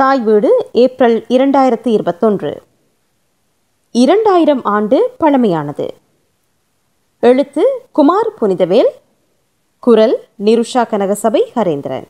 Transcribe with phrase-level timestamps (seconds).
[0.00, 2.62] தாய் வீடு ஏப்ரல் இரண்டாயிரத்து இருபத்தொன்று.
[3.92, 5.88] இரண்டாயிரம் ஆண்டு பழமையானது.
[7.20, 8.90] எழுத்து குமார் புனிதவேல்.
[9.78, 12.04] குரல் நிருஷா கனகசபை ஹரேந்திரன்.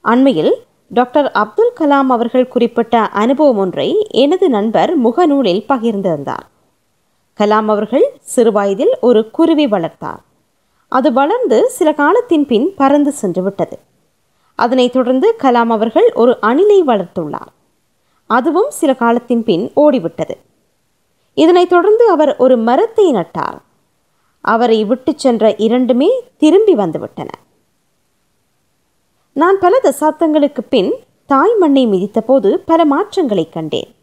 [0.00, 0.54] அண்மையில்
[0.88, 6.46] டாக்டர் அப்துல் கலாம் அவர்கள் குறிப்பிட்ட அனுபவம் ஒன்றை எனது நண்பர் முகநூலில் பகிர்ந்திருந்தார்.
[7.38, 10.22] கலாம் அவர்கள் சிறுவயதில் ஒரு குருவி வளர்த்தார்.
[10.88, 13.78] அது வளர்ந்து சில காலத்தின் பின் பறந்து சென்று விட்டது
[14.54, 17.52] அதனைத் தொடர்ந்து கலாம் அவர்கள் ஒரு அணிலை வளர்த்துள்ளார்.
[18.26, 20.34] அதுவும் சில காலத்தின் பின் ஓடிவிட்டது.
[21.34, 23.58] இதனைத் தொடர்ந்து அவர் ஒரு மரத்தை நட்டார்.
[24.40, 27.28] அவரை விட்டு சென்ற இரண்டுமே திரும்பி வந்துவிட்டன.
[29.32, 30.94] நான் பல தசாப்தங்களுக்கு பின்
[31.26, 33.94] தாய் மண்ணை மிதித்தபோது பல மாற்றங்களை கண்டேன்.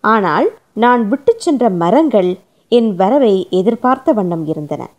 [0.00, 4.90] ஆனால் நான் விட்டுச் சென்ற மரங்கள் என் வரவை எதிர்பார்த்த வண்ணம் இருந்தன.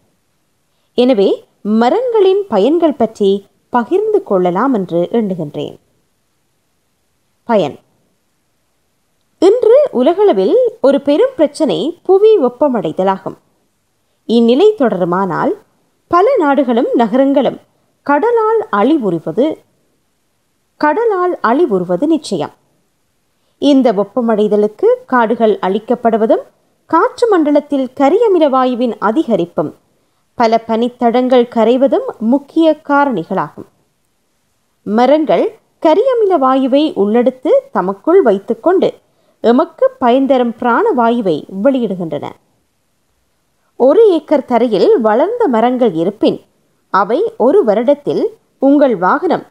[0.93, 3.45] எனவே மரங்களின் பயன்கள் பற்றி
[3.77, 5.77] பகிர்ந்து கொள்ளலாம் என்று எண்ணுகின்றேன்.
[7.45, 7.76] பயன்.
[9.40, 13.38] இன்று உலகளவில் ஒரு பெரும் பிரச்சனை புவி வெப்பமடைதலாகும்.
[14.26, 15.54] இந்நிலை தொடருமானால்
[16.07, 17.60] பல நாடுகளும் நகரங்களும்
[18.04, 19.46] கடலால் அழிவுறுவது
[20.77, 22.54] கடலால் அழிவுறுவது நிச்சயம்.
[23.57, 26.44] இந்த வெப்பமடைதலுக்கு காடுகள் அழிக்கப்படுவதும்
[26.85, 29.73] காற்று மண்டலத்தில் கரியமில வாயுவின் அதிகரிப்பும்
[30.35, 33.68] பல பனித்தடங்கள் கரைவதும் முக்கிய காரணிகளாகும்.
[34.96, 38.94] மரங்கள் கரியமில வாயுவை உள்ளெடுத்து தமக்குள் வைத்துக்கொண்டு
[39.41, 42.26] எமக்கு பயன்தரும் பிராணவாயுவை வெளியிடுகின்றன.
[43.76, 46.41] ஒரு ஏக்கர் தரையில் வளர்ந்த மரங்கள் இருப்பின்
[46.90, 48.24] அவை ஒரு வருடத்தில்
[48.60, 49.46] உங்கள் வாகனம்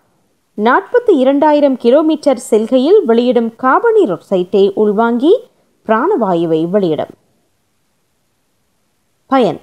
[0.57, 5.41] நாற்பத்தி இரண்டாயிரம் கிலோமீட்டர் செல்கையில் வெளியிடும் கார்பனீர் சைட்டை உள்வாங்கி
[5.87, 7.15] பிராணவாயுவை வெளியிடும்.
[9.27, 9.61] பயன்.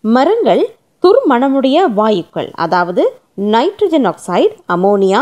[0.00, 5.20] மரங்கள் துர்மணமுடைய வாயுக்கள் அதாவது நைட்ரஜன் ஆக்சைடு அமோனியா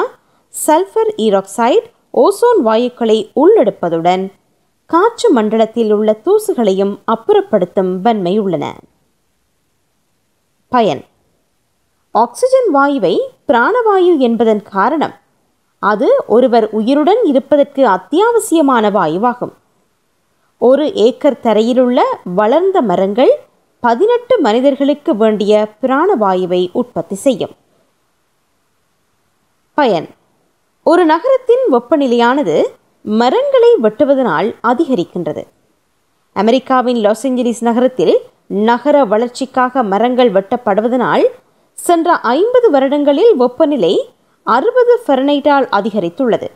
[0.66, 4.32] சல்ஃபர் ஈராக்சைடு ஓசோன் வாயுக்களை உள்ளெடுப்பதுடன்
[4.86, 8.74] காற்று மண்டலத்தில் உள்ள தூசுகளையும் அப்புறப்படுத்தும் வன்மை உள்ளன.
[10.68, 11.04] பயன்.
[12.10, 15.14] ஆக்சிஜன் வாயுவை பிராணவாயு என்பதன் காரணம்
[15.78, 19.52] அது ஒருவர் உயிருடன் இருப்பதற்கு அத்தியாவசியமான வாயுவாகும்.
[20.58, 22.00] ஒரு ஏக்கர் தரையிலுள்ள
[22.34, 23.45] வளர்ந்த மரங்கள்
[23.80, 27.50] பதினெட்டு மனிதர்களுக்கு வேண்டிய பிராணவாயுவை உற்பத்தி செய்யும்.
[29.74, 30.08] பயன்.
[30.82, 32.62] ஒரு நகரத்தின் வெப்பநிலையானது
[33.02, 35.46] மரங்களை வெட்டுவதனால் அதிகரிக்கின்றது.
[36.32, 41.24] அமெரிக்காவின் லாஸ் ஏஞ்சலிஸ் நகரத்தில் நகர வளர்ச்சிக்காக மரங்கள் வெட்டப்படுவதனால்
[41.72, 44.10] சென்ற ஐம்பது வருடங்களில் வெப்பநிலை
[44.42, 46.46] அறுபது ஃபெரனைட்டால் அதிகரித்துள்ளது.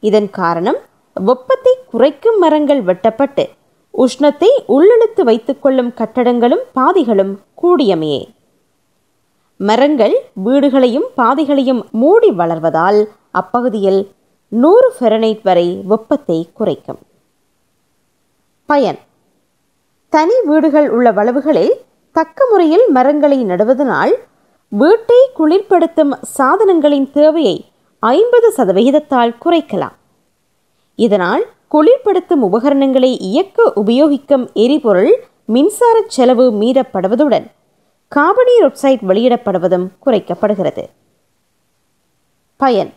[0.00, 0.76] இதன் காரணம்
[1.14, 3.48] வெப்பத்தை குறைக்கும் மரங்கள் வெட்டப்பட்டு
[3.94, 8.22] உஷ்ணத்தை உள்ளிழுத்து வைத்துக்கொள்ளும் கட்டடங்களும் பாதிகளும் கூடியமையே.
[9.56, 10.14] மரங்கள்
[10.44, 13.00] வீடுகளையும் பாதைகளையும் மூடி வளர்வதால்
[13.30, 14.00] அப்பகுதியில்
[14.48, 16.98] நூறு ஃபெரனைட் வரை வெப்பத்தை குறைக்கும்.
[18.66, 18.98] பயன்.
[20.08, 21.72] தனி வீடுகள் உள்ள வளவுகளில்
[22.12, 24.14] தக்க முறையில் மரங்களை நடுவதனால்
[24.68, 27.56] வீட்டை குளிர்படுத்தும் சாதனங்களின் தேவையை
[28.02, 29.96] ஐம்பது சதவிகிதத்தால் குறைக்கலாம்.
[30.98, 37.46] இதனால் குளிர்படுத்தும் உபகரணங்களை இயக்க உபயோகிக்கும் எரிபொருள் மின்சார செலவு மீறப்படுவதுடன்
[38.16, 40.84] கார்பனீர் ஆக்சைடு வெளியிடப்படுவதும் குறைக்கப்படுகிறது.
[42.56, 42.92] பயன்.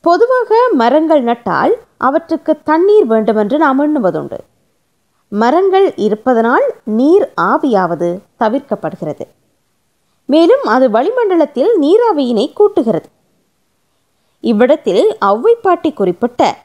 [0.00, 4.38] பொதுவாக மரங்கள் நட்டால் அவற்றுக்கு தண்ணீர் வேண்டுமென்று நாம் எண்ணுவதுண்டு.
[5.28, 9.26] மரங்கள் இருப்பதனால் நீர் ஆவியாவது தவிர்க்கப்படுகிறது.
[10.26, 13.08] மேலும் அது வளிமண்டலத்தில் நீராவியினை கூட்டுகிறது.
[14.40, 16.56] இவ்விடத்தில் ஔவைப்பாட்டி குறிப்பிட்ட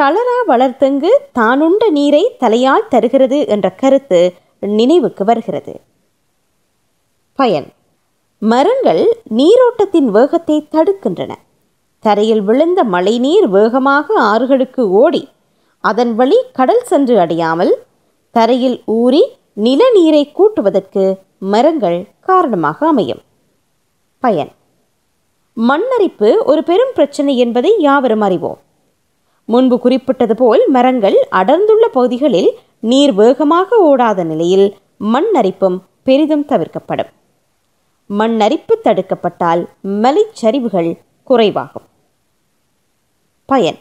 [0.00, 5.80] தளரா வளர்த்தங்கு தானுண்ட நீரை தலையால் தருகிறது என்ற கருத்து நினைவுக்கு வருகிறது.
[7.34, 7.68] பயன்.
[8.38, 11.32] மரங்கள் நீரோட்டத்தின் வேகத்தை தடுக்கின்றன.
[12.00, 15.28] தரையில் விழுந்த மழைநீர் வேகமாக ஆறுகளுக்கு ஓடி
[15.80, 17.72] அதன் வழி கடல் சென்று அடையாமல்
[18.30, 19.22] தரையில் ஊறி
[19.62, 23.22] நிலநீரை கூட்டுவதற்கு மரங்கள் காரணமாக அமையும்.
[24.18, 24.52] பயன்.
[25.56, 28.60] மண்ணரிப்பு ஒரு பெரும் பிரச்சனை என்பதை யாவரும் அறிவோம்.
[29.46, 37.12] முன்பு குறிப்பிட்டது போல் மரங்கள் அடர்ந்துள்ள பகுதிகளில் நீர் வேகமாக ஓடாத நிலையில் மண் அரிப்பும் பெரிதும் தவிர்க்கப்படும்.
[38.06, 40.98] மண் அரிப்பு தடுக்கப்பட்டால் மலைச்சரிவுகள்
[41.30, 41.86] குறைவாகும்.
[43.46, 43.78] பயன்.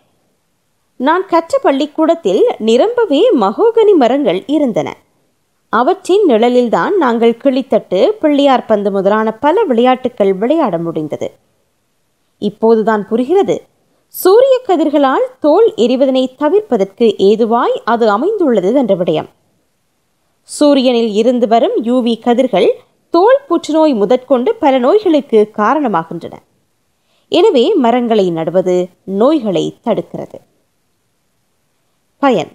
[0.98, 4.98] நான் கற்ற பள்ளிக்கூடத்தில் நிரம்பவே மகோகனி மரங்கள் இருந்தன.
[5.70, 11.32] அவற்றின் நிழலில்தான் நாங்கள் கிளித்தட்டு பிள்ளையார் பந்து முதலான பல விளையாட்டுகள் விளையாட முடிந்தது.
[12.38, 13.64] இப்போதுதான் புரிகிறது.
[14.22, 19.30] சூரிய கதிர்களால் தோல் எரிவதனை தவிர்ப்பதற்கு ஏதுவாய் அது அமைந்துள்ளது என்ற விடயம்.
[20.42, 22.68] சூரியனில் இருந்து வரும் யூவி கதிர்கள்
[23.10, 26.36] தோல் புற்றுநோய் முதற்கொண்டு பல நோய்களுக்கு காரணமாகின்றன.
[27.28, 30.40] எனவே மரங்களை நடுவது நோய்களை தடுக்கிறது.
[32.18, 32.52] பயன்.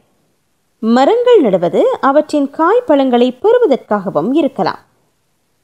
[0.79, 4.83] மரங்கள் நடுவது அவற்றின் காய் பழங்களை பெறுவதற்காகவும் இருக்கலாம்.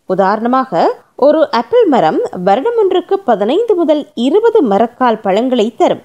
[0.06, 6.02] உதாரணமாக ஒரு ஆப்பிள் மரம் வருடம் ஒன்றுக்கு பதினைந்து முதல் இருபது மரக்கால் பழங்களை தரும்.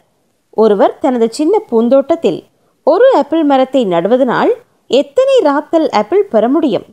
[0.51, 2.43] ஒருவர் தனது சின்ன பூந்தோட்டத்தில்
[2.83, 4.51] ஒரு ஆப்பிள் மரத்தை நடுவதனால்
[4.87, 6.85] எத்தனை ராத்தல் ஆப்பிள் பெற முடியும்?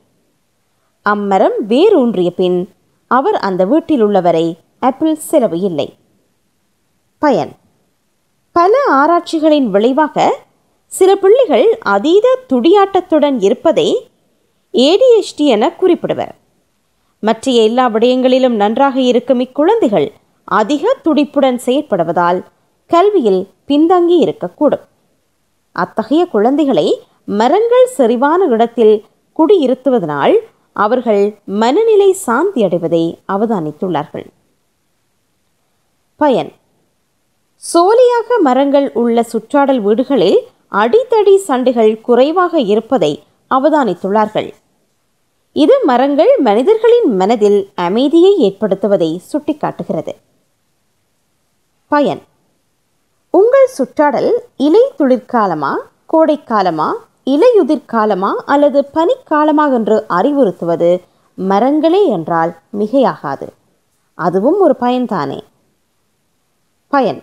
[1.10, 2.68] அம்மரம் வேரூன்றிய பின்
[3.06, 5.94] அவர் அந்த வீட்டில் உள்ளவரை ஆப்பிள் செலவு இல்லை.
[7.18, 7.52] பயன்.
[8.52, 10.36] பல ஆராய்ச்சிகளின் விளைவாக
[10.86, 14.10] சில பிள்ளைகள் அதீத துடியாட்டத்துடன் இருப்பதை
[14.72, 16.34] ஏடிஎஸ்டி என குறிப்பிடுவர்.
[17.18, 20.12] மற்ற எல்லா விடயங்களிலும் நன்றாக இருக்கும் இக்குழந்தைகள்
[20.44, 22.44] அதிக துடிப்புடன் செயற்படுவதால்
[22.86, 24.84] கல்வியில் பின்தங்கி இருக்கக்கூடும்.
[25.72, 29.04] அத்தகைய குழந்தைகளை மரங்கள் செறிவான இடத்தில்
[29.38, 30.36] குடியிருத்துவதனால்
[30.72, 34.26] அவர்கள் மனநிலை சாந்தி அடைவதை அவதானித்துள்ளார்கள்.
[36.16, 36.52] பயன்.
[37.74, 40.38] சோலையாக மரங்கள் உள்ள சுற்றாடல் வீடுகளில்
[40.72, 44.50] அடித்தடி சண்டைகள் குறைவாக இருப்பதை அவதானித்துள்ளார்கள்.
[45.52, 50.16] இது மரங்கள் மனிதர்களின் மனதில் அமைதியை ஏற்படுத்துவதை சுட்டிக்காட்டுகிறது.
[51.88, 52.22] பயன்.
[53.30, 55.74] உங்கள் சுற்றாடல் இலை துளிர்காலமா
[56.12, 56.92] கோடைக்காலமா
[57.26, 61.00] இலையுதிர்காலமா அல்லது பனிக்காலமா என்று அறிவுறுத்துவது
[61.34, 63.48] மரங்களே என்றால் மிகையாகாது.
[64.14, 65.40] அதுவும் ஒரு பயன்தானே.
[66.88, 67.22] பயன்.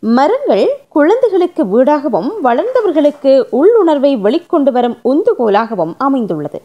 [0.00, 6.62] மரங்கள் குழந்தைகளுக்கு வீடாகவும் வளர்ந்தவர்களுக்கு உள்ளுணர்வை வெளிக்கொண்டு வரும் உந்துகோலாகவும் அமைந்துள்ளது.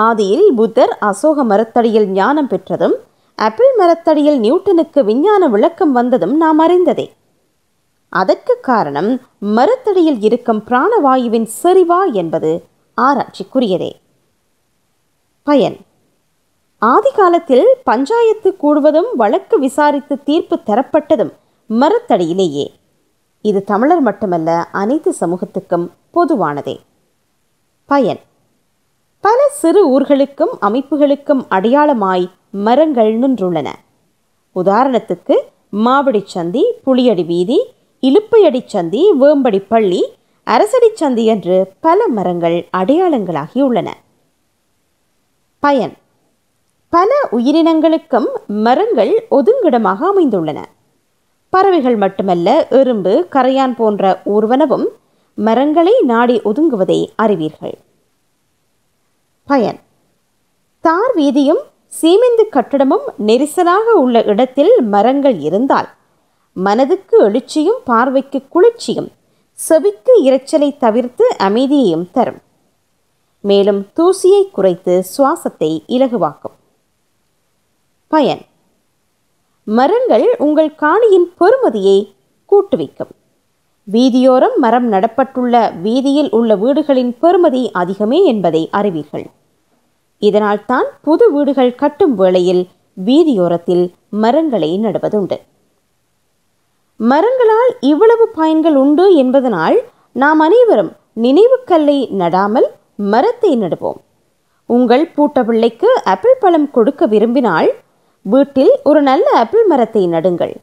[0.00, 2.94] ஆதியில் புத்தர் அசோக மரத்தடியில் ஞானம் பெற்றதும்
[3.36, 7.06] ஆப்பிள் மரத்தடியில் நியூட்டனுக்கு விஞ்ஞான விளக்கம் வந்ததும் நாம் அறிந்ததே.
[8.08, 12.64] அதற்கு காரணம் மரத்தடியில் இருக்கும் பிராணவாயுவின் செறிவா என்பது
[13.00, 13.90] ஆராய்ச்சிக்குரியதே.
[15.42, 15.76] பயன்.
[16.78, 21.32] ஆதி காலத்தில் பஞ்சாயத்து கூடுவதும் வழக்கு விசாரித்து தீர்ப்பு தரப்பட்டதும்
[21.70, 22.66] மரத்தடியிலேயே.
[23.42, 26.76] இது தமிழர் மட்டுமல்ல அனைத்து சமூகத்துக்கும் பொதுவானதே.
[27.86, 28.20] பயன்.
[29.20, 33.68] பல சிறு ஊர்களுக்கும் அமைப்புகளுக்கும் அடையாளமாய் மரங்கள் நின்றுள்ளன.
[34.56, 35.34] உதாரணத்துக்கு
[35.70, 37.58] மாவடி சந்தி புளியடி வீதி
[38.02, 40.12] இலுப்பையடி சந்தி வேம்படி பள்ளி
[40.44, 43.88] அரசடி சந்தி என்று பல மரங்கள் அடையாளங்களாகியுள்ளன
[45.60, 45.94] பயன்.
[46.88, 50.58] பல உயிரினங்களுக்கும் மரங்கள் ஒதுங்கிடமாக அமைந்துள்ளன.
[51.50, 54.86] பறவைகள் மட்டுமல்ல எறும்பு கரையான் போன்ற ஊர்வனவும்
[55.34, 57.78] மரங்களை நாடி ஒதுங்குவதை அறிவீர்கள்.
[59.50, 59.78] பயன்.
[60.84, 61.62] தார் வீதியும்
[62.00, 65.88] சீமெந்து கட்டடமும் நெரிசலாக உள்ள இடத்தில் மரங்கள் இருந்தால்
[66.66, 69.08] மனதுக்கு எழுச்சியும் பார்வைக்கு குளிர்ச்சியும்
[69.52, 72.40] செவிக்கு இரைச்சலை தவிர்த்து அமைதியையும் தரும்.
[73.40, 76.56] மேலும் தூசியை குறைத்து சுவாசத்தை இலகுவாக்கும்.
[78.08, 78.44] பயன்.
[79.64, 81.98] மரங்கள் உங்கள் காணியின் பெறுமதியை
[82.52, 83.14] கூட்டுவிக்கும்.
[83.84, 89.26] வீதியோரம் மரம் நடப்பட்டுள்ள வீதியில் உள்ள வீடுகளின் பெறுமதி அதிகமே என்பதை அறிவீர்கள்.
[90.28, 92.62] இதனால் தான் புது வீடுகள் கட்டும் வேளையில்
[93.06, 93.84] வீதியோரத்தில்
[94.22, 95.38] மரங்களை நடுவதுண்டு.
[97.00, 99.78] மரங்களால் இவ்வளவு பயன்கள் உண்டு என்பதனால்
[100.22, 100.90] நாம் அனைவரும்
[101.24, 102.68] நினைவுக்கல்லை நடாமல்
[103.12, 104.00] மரத்தை நடுவோம்.
[104.74, 107.70] உங்கள் பூட்ட பிள்ளைக்கு ஆப்பிள் பழம் கொடுக்க விரும்பினால்
[108.32, 110.54] வீட்டில் ஒரு நல்ல ஆப்பிள் மரத்தை நடுங்கள்.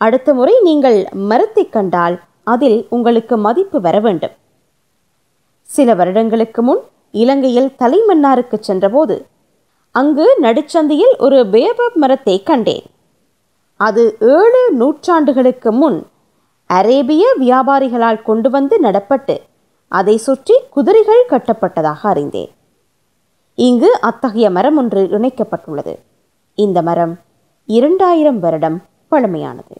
[0.00, 0.98] அடுத்த முறை நீங்கள்
[1.30, 2.16] மரத்தை கண்டால்
[2.54, 4.34] அதில் உங்களுக்கு மதிப்பு வர வேண்டும்.
[5.70, 9.26] சில வருடங்களுக்கு முன் இலங்கையில் தலைமன்னாருக்கு சென்றபோது
[9.90, 12.84] அங்கு நடுச்சந்தையில் ஒரு பேபப் மரத்தை கண்டேன்.
[13.76, 16.06] அது ஏழு நூற்றாண்டுகளுக்கு முன்
[16.66, 19.38] அரேபிய வியாபாரிகளால் கொண்டு வந்து நடப்பட்டு
[19.88, 22.50] அதை சுற்றி குதிரைகள் கட்டப்பட்டதாக அறிந்தேன்.
[23.54, 25.98] இங்கு அத்தகைய மரம் ஒன்று இணைக்கப்பட்டுள்ளது.
[26.54, 27.18] இந்த மரம்
[27.66, 29.76] இரண்டாயிரம் வருடம் பழமையானது.